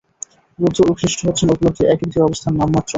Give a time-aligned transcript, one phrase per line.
[0.59, 2.89] বুদ্ধ ও খ্রীষ্ট হচ্ছেন উপলব্ধির এক একটি অবস্থার নামমাত্র।